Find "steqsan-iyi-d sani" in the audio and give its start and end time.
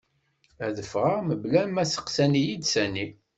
1.85-3.07